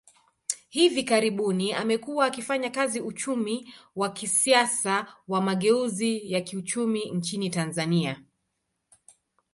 Hivi 0.69 1.03
karibuni, 1.03 1.73
amekuwa 1.73 2.25
akifanya 2.25 2.69
kazi 2.69 3.01
uchumi 3.01 3.73
wa 3.95 4.09
kisiasa 4.09 5.15
wa 5.27 5.41
mageuzi 5.41 6.31
ya 6.33 6.41
kiuchumi 6.41 7.09
nchini 7.11 7.49
Tanzania. 7.49 8.23